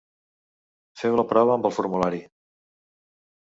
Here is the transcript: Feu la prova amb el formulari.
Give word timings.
Feu 1.03 1.19
la 1.21 1.27
prova 1.33 1.55
amb 1.59 1.69
el 1.71 1.77
formulari. 1.77 2.25